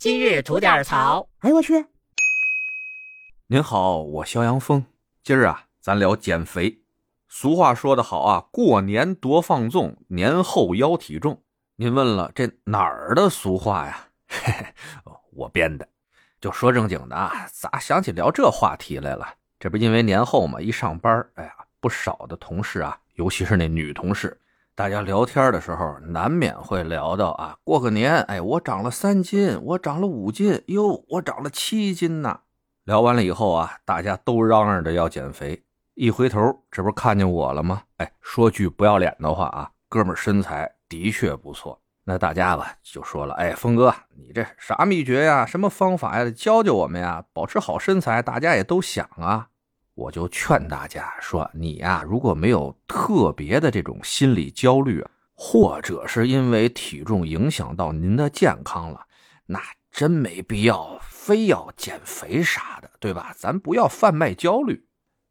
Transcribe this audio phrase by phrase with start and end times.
[0.00, 1.28] 今日吐点槽。
[1.40, 1.84] 哎呦我去！
[3.48, 4.82] 您好，我肖阳峰。
[5.22, 6.80] 今儿啊，咱聊减肥。
[7.28, 11.42] 俗话说得好啊，过年多放纵，年后腰体重。
[11.76, 14.08] 您问了，这哪儿的俗话呀？
[14.26, 14.74] 嘿嘿，
[15.34, 15.86] 我编的。
[16.40, 19.34] 就说正经的啊，咋想起聊这话题来了？
[19.58, 24.39] 这不因为年后嘛，一上班，哎呀，不少的同事啊，尤其是那女同事。
[24.80, 32.40] 大家聊天的时候，难免会聊到啊，过个年，哎，我长了三斤，我长了五斤，哟，我长了七斤呐。
[32.84, 35.62] 聊完了以后啊，大家都嚷嚷着要减肥。
[35.96, 37.82] 一回头，这不是看见我了吗？
[37.98, 41.78] 哎，说句不要脸的话啊，哥们身材的确不错。
[42.04, 45.44] 那大家吧就说了，哎，峰哥，你这啥秘诀呀？
[45.44, 46.30] 什么方法呀？
[46.30, 49.49] 教教我们呀，保持好身材，大家也都想啊。
[50.00, 55.04] 我就劝大家说：“你呀，如果没有特别的这种心理焦虑，
[55.34, 59.06] 或者是因为体重影响到您的健康了，
[59.44, 59.60] 那
[59.90, 63.34] 真没必要非要减肥啥的，对吧？
[63.36, 64.86] 咱不要贩卖焦虑。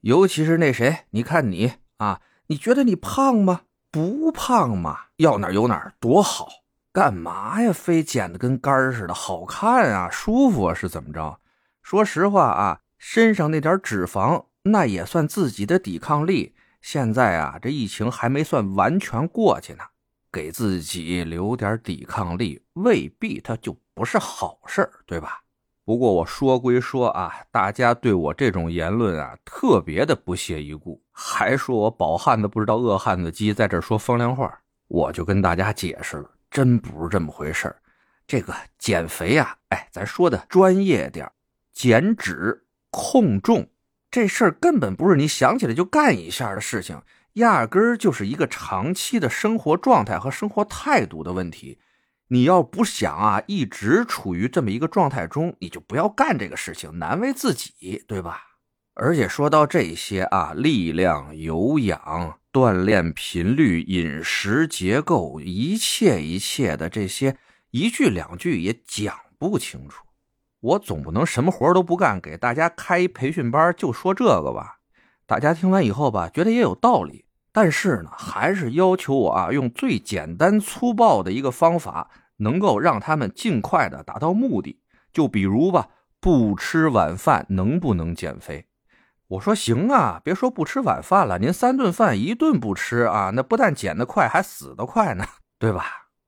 [0.00, 3.62] 尤其是那谁，你看你啊，你觉得你胖吗？
[3.90, 6.48] 不胖嘛，要哪有哪，多好！
[6.90, 7.70] 干嘛呀？
[7.70, 11.38] 非减的跟杆似的，好看啊，舒服啊，是怎么着？
[11.82, 16.54] 说实话啊，身上那点脂肪。”那也算自己的抵抗力。
[16.82, 19.84] 现在啊，这疫情还没算完全过去呢，
[20.30, 25.40] 给自己留点抵抗力，未必它就不是好事对吧？
[25.84, 34.60] 不过我说归说啊，大家对我这种言论啊，特别的不屑一顾，还说我饱汉子不知道饿汉子饥，在这说风凉话。
[34.88, 37.74] 我就跟大家解释了，真不是这么回事
[38.26, 41.30] 这个减肥啊，哎，咱说的专业点
[41.72, 43.66] 减脂控重。
[44.14, 51.80] 这事儿根本不是你想起来就干一下的事情，压根儿就是一个长期的生活状态和生活态度的问题。
[52.28, 58.40] 你要不想啊，一直处于这么一个状态中，你就不要干这个事情，难为自己，对吧？
[58.94, 67.36] 而且说到这些啊，力量、有氧、锻炼频率、饮食结构，一切一切的这些，
[67.72, 70.04] 一句两句也讲不清楚。
[70.64, 74.78] 我总不能什么活都不干，给大家开一培训班就说这个吧。
[75.26, 82.08] 大家听完以后吧，觉得也有道理，但是呢，还是要求我啊，用最简单粗暴的一个方法，
[82.38, 84.80] 能够让他们尽快的达到目的。
[85.12, 88.64] 就比如吧，不吃晚饭能不能减肥？
[89.28, 95.26] 我说行啊，别说不吃晚饭了，您三顿饭一顿不吃啊，那不但减得快，还死得快呢，
[95.58, 95.84] 对吧？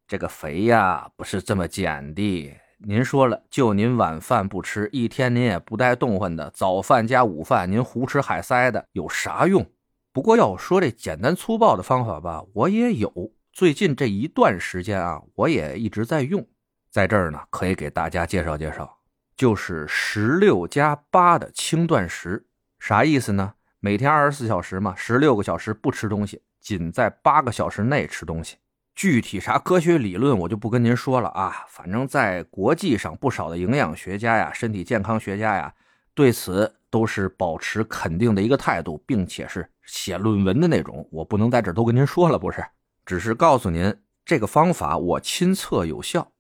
[0.06, 2.54] 这个肥呀，不是这么减的。
[2.88, 9.66] 您说了，就您晚饭不吃，一天您也不带动换的，早饭加午饭您胡吃海塞的，有啥用？
[10.12, 13.32] 不过要说这简单粗暴的方法吧，我也有。
[13.52, 16.46] 最近这一段时间啊，我也一直在用，
[16.88, 18.98] 在这儿呢，可以给大家介绍介绍，
[19.36, 22.46] 就是十六加八的轻断食，
[22.78, 23.54] 啥意思呢？
[23.80, 28.58] 每天二十四小时嘛，十六个小时不吃东西，仅在八个小时内吃东西。
[28.96, 35.70] 具体啥科学理论我就不跟您说了啊，反正在国际上不少的营养学家呀、身体健康学家呀，
[36.14, 41.06] 对此都是保持肯定的一个态度，并且是写论文的那种。
[41.12, 42.64] 我不能在这都跟您说了，不是，
[43.04, 46.32] 只是告诉您这个方法我亲测有效，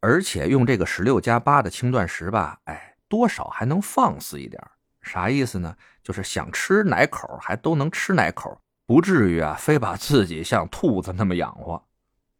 [0.00, 4.62] 而且用这个十六加八的轻断食吧，哎，多少还能放肆一点。
[5.00, 5.74] 啥意思呢？
[6.02, 11.82] 就是想吃奶口还都能吃奶口，不至于啊，非把自己像兔子那么养活。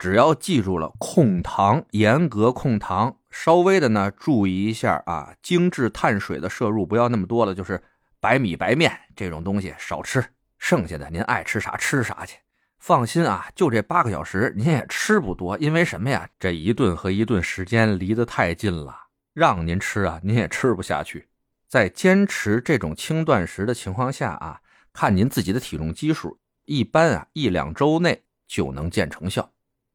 [0.03, 7.81] 只要记住了控糖，严格控糖，稍微的呢注意一下啊，精致碳水的摄入不要那么多了，就是
[8.19, 10.25] 白米白面这种东西少吃，
[10.59, 12.37] 剩下的您爱吃啥吃啥去。
[12.81, 16.29] 放心啊，就这八个小时您也吃不多，因为什么呀？
[16.37, 18.93] 这一顿和一顿时间离得太近了，
[19.33, 21.29] 让您吃啊您也吃不下去。
[21.69, 24.61] 在坚持这种轻断食的情况下啊，
[24.93, 29.49] 看您自己的体重基数，一般啊一两周内就能见成效。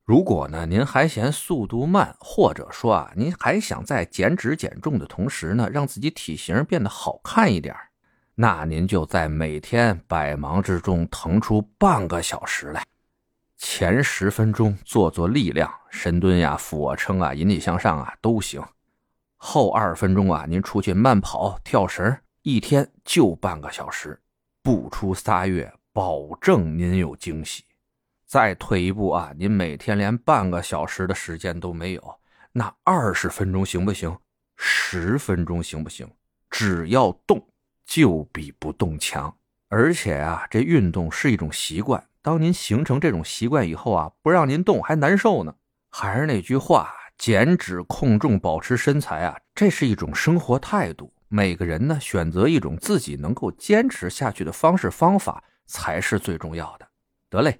[0.07, 7.75] 如果呢，您还嫌速度慢，或者说啊，您还想在减脂减重的同时呢，让自己体型变得好看一点，
[8.36, 12.86] 那您就在每天百忙之中腾出半个小时来，
[13.57, 18.63] 前十分钟做做力量，深蹲呀、俯卧撑啊、引体向上啊都行，
[19.36, 24.18] 后二十分钟啊，您出去慢跑、跳绳，一天就半个小时，
[24.63, 27.65] 不出仨月，保证您有惊喜。
[28.27, 32.19] 再退一步啊，您每天连半个小时的时间都没有，
[32.51, 34.15] 那二十分钟行不行？
[34.57, 36.06] 十分钟行不行？
[36.50, 37.47] 只要动，
[37.85, 39.33] 就比不动强。
[39.69, 45.56] 而且啊，这运动是一种习惯，当您形成这种习惯以后啊，不让您动还难受呢。
[45.89, 51.13] 还是那句话，减脂控重、保持身材啊，这是一种生活态度。
[51.30, 56.88] 每个人呢，选择一种自己能够坚持下去的方式方法才是最重要的。
[57.30, 57.59] 得嘞，